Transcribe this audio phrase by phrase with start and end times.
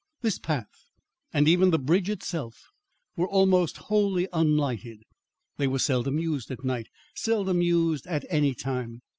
[0.21, 0.87] This path,
[1.31, 2.65] and even the bridge itself,
[3.15, 5.03] were almost wholly unlighted.
[5.57, 9.03] They were seldom used at night seldom used at any time.